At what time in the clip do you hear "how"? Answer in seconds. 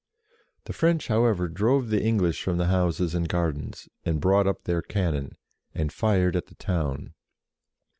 1.09-1.25